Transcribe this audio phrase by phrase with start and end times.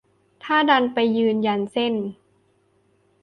[0.43, 1.93] ถ้าดันไปยืนยันเส้น